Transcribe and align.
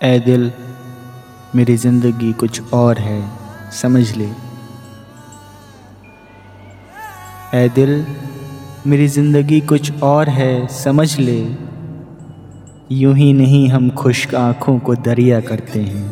ए 0.00 0.18
दिल, 0.20 0.52
मेरी 1.54 1.76
ज़िंदगी 1.76 2.32
कुछ 2.32 2.72
और 2.72 2.98
है, 2.98 3.22
समझ 3.72 4.02
ले। 4.16 4.28
ए 7.54 7.68
दिल, 7.68 8.06
मेरी 8.86 9.08
ज़िंदगी 9.08 9.60
कुछ 9.60 10.02
और 10.02 10.28
है, 10.28 10.66
समझ 10.66 11.18
ले। 11.18 11.38
यूँ 12.92 13.14
ही 13.16 13.32
नहीं 13.32 13.68
हम 13.68 13.90
खुश्क 13.90 14.34
आँखों 14.34 14.78
को 14.78 14.94
दरिया 14.94 15.40
करते 15.40 15.80
हैं। 15.80 16.06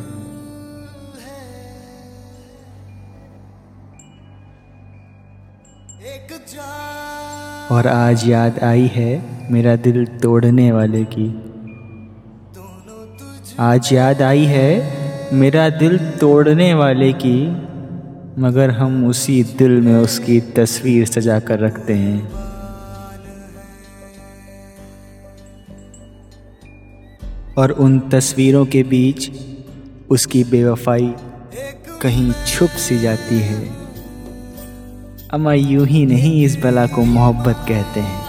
और 7.70 7.86
आज 7.86 8.28
याद 8.28 8.58
आई 8.58 8.86
है 8.86 9.10
मेरा 9.52 9.76
दिल 9.76 10.06
तोड़ने 10.06 10.72
वाले 10.72 11.04
की। 11.04 11.45
आज 13.60 13.92
याद 13.92 14.22
आई 14.22 14.44
है 14.44 14.70
मेरा 15.32 15.68
दिल 15.68 15.98
तोड़ने 15.98 16.74
वाले 16.74 17.12
की, 17.12 17.46
मगर 18.42 18.70
हम 18.70 19.06
उसी 19.06 19.42
दिल 19.58 19.70
में 19.80 19.94
उसकी 19.94 20.40
तस्वीर 20.40 21.06
सजा 21.06 21.38
कर 21.40 21.58
रखते 21.58 21.94
हैं। 21.94 22.32
और 27.54 27.70
उन 27.70 27.98
तस्वीरों 28.00 28.64
के 28.66 28.82
बीच 28.82 29.30
उसकी 30.10 30.44
बेवफाई 30.44 31.14
कहीं 32.02 32.32
छुप 32.46 32.70
सी 32.70 32.98
जाती 32.98 33.40
है। 33.40 33.64
अमा 35.32 35.52
यूँ 35.52 35.86
ही 35.86 36.06
नहीं 36.06 36.44
इस 36.44 36.58
बला 36.64 36.86
को 36.86 37.04
मोहब्बत 37.04 37.64
कहते 37.68 38.00
हैं। 38.00 38.26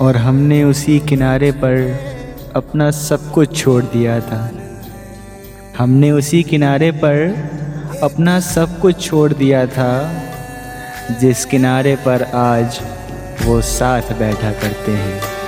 और 0.00 0.16
हमने 0.16 0.64
उसी 0.64 1.00
किनारे 1.00 1.52
पर 1.52 2.00
अपना 2.56 2.90
सब 2.90 3.32
कुछ 3.32 3.56
छोड़ 3.56 3.84
दिया 3.84 4.20
था। 4.20 4.50
हमने 5.78 6.10
उसी 6.10 6.42
किनारे 6.42 6.90
पर 6.90 7.48
अपना 8.02 8.40
सब 8.40 8.80
कुछ 8.80 9.08
छोड़ 9.08 9.32
दिया 9.32 9.66
था, 9.66 10.22
जिस 11.20 11.44
किनारे 11.44 11.96
पर 11.96 12.22
आज 12.22 12.80
वो 13.44 13.60
साथ 13.60 14.02
बैठा 14.02 14.52
करते 14.52 14.92
हैं। 14.92 15.39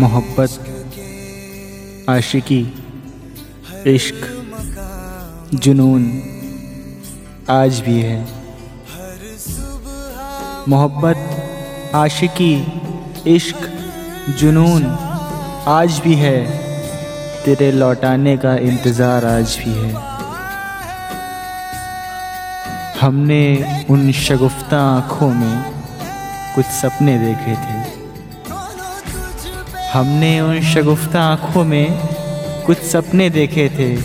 मोहब्बत, 0.00 0.50
आशिकी, 2.08 2.74
इश्क, 3.86 4.20
जुनून 5.54 6.22
आज 7.50 7.80
भी 7.80 8.00
है। 8.00 8.28
मोहब्बत, 10.68 11.18
आशिकी, 11.94 12.66
इश्क, 13.26 13.68
जुनून 14.38 14.86
आज 15.68 16.00
भी 16.04 16.14
है। 16.14 16.38
तेरे 17.44 17.72
लौटाने 17.72 18.36
का 18.36 18.56
इंतज़ार 18.56 19.24
आज 19.24 19.58
भी 19.64 19.72
है। 19.72 19.92
हमने 23.00 23.44
उन 23.90 24.12
शगुफ्ता 24.12 24.82
आँखों 24.96 25.34
में 25.34 25.62
कुछ 26.54 26.64
सपने 26.64 27.18
देखे 27.18 27.54
थे। 27.54 27.79
हमने 29.92 30.40
उन 30.40 30.60
शगुफ्ता 30.60 31.20
आँखों 31.20 31.64
में 31.64 31.98
कुछ 32.66 32.78
सपने 32.78 33.30
देखे 33.30 33.68
थे। 33.68 33.96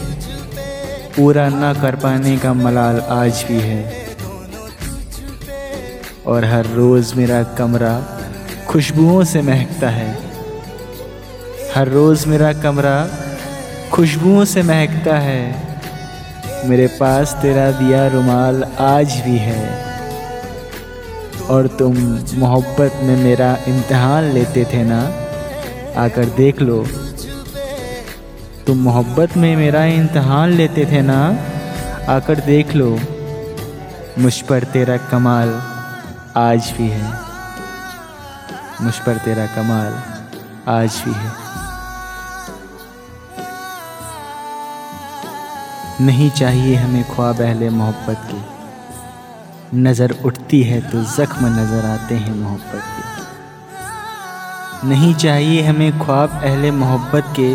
पूरा 1.15 1.49
ना 1.49 1.73
कर 1.73 1.95
पाने 1.95 2.37
का 2.37 2.53
मलाल 2.53 2.99
आज 2.99 3.45
भी 3.47 3.59
है। 3.59 4.07
और 6.27 6.45
हर 6.45 6.65
रोज़ 6.65 7.15
मेरा 7.15 7.43
कमरा 7.43 8.19
खुशबुओं 8.67 9.23
से 9.23 9.41
महकता 9.41 9.89
है। 9.89 10.17
हर 11.75 11.87
रोज़ 11.87 12.29
मेरा 12.29 12.53
कमरा 12.53 13.07
खुशबुओं 13.91 14.45
से 14.45 14.63
महकता 14.63 15.19
है। 15.19 15.55
मेरे 16.65 16.87
पास 16.87 17.33
तेरा 17.41 17.71
दिया 17.71 18.07
रुमाल 18.07 18.63
आज 18.79 19.13
भी 19.13 19.37
है। 19.37 19.85
और 21.49 21.67
तुम 21.67 22.19
मोहब्बत 22.33 22.91
में 23.03 23.17
मेरा 23.17 23.57
इम्तहान 23.67 24.23
लेते 24.23 24.65
थे 24.65 24.83
ना? 24.83 25.24
आकर 25.97 26.25
देख 26.25 26.61
लो। 26.61 26.85
तुम 28.67 28.77
मोहब्बत 28.77 29.35
में 29.37 29.55
मेरा 29.55 29.83
इम्तहान 29.85 30.49
लेते 30.49 30.85
थे 30.85 31.01
ना? 31.01 31.19
आकर 32.09 32.39
देख 32.39 32.75
लो। 32.75 32.89
मुझ 34.19 34.33
पर 34.41 34.63
तेरा 34.63 34.97
कमाल 34.97 35.49
आज 36.37 36.73
भी 36.77 36.89
है। 36.89 37.11
मुझ 38.81 38.93
पर 38.95 39.17
तेरा 39.17 39.45
कमाल 39.45 39.93
आज 40.67 41.01
भी 41.05 41.13
है। 41.13 41.31
नहीं 46.01 46.29
चाहिए 46.31 46.75
हमें 46.75 47.03
ख्वाब 47.03 47.41
अहले 47.41 47.69
मोहब्बत 47.69 48.27
की। 48.31 49.77
नज़र 49.79 50.15
उठती 50.25 50.63
है 50.63 50.81
तो 50.81 51.03
ज़ख्म 51.15 51.45
नज़र 51.59 51.85
आते 51.85 52.15
हैं 52.15 52.35
मोहब्बत 52.35 52.81
के। 52.81 53.14
नहीं 54.85 55.13
चाहिए 55.15 55.61
हमें 55.61 55.99
ख्वाब 55.99 56.29
अहले 56.43 56.71
मोहब्बत 56.71 57.33
के। 57.39 57.49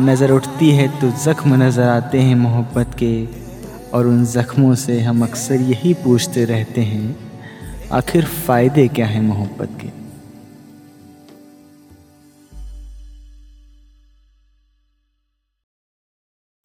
नज़र 0.00 0.30
उठती 0.30 0.70
है 0.70 0.88
तो 1.00 1.10
ज़ख्म 1.24 1.62
नज़र 1.62 1.82
आते 1.82 2.20
हैं 2.20 2.34
मोहब्बत 2.36 2.94
के। 3.02 3.12
और 3.94 4.06
उन 4.06 4.24
ज़ख्मों 4.26 4.74
से 4.74 5.00
हम 5.00 5.22
अक्सर 5.22 5.60
यही 5.62 5.92
पूछते 5.94 6.44
रहते 6.44 6.80
हैं, 6.82 7.16
आखिर 7.92 8.24
फ़ायदे 8.46 8.86
क्या 8.88 9.06
हैं 9.06 9.22
मोहब्बत 9.22 9.78
के? 9.80 10.01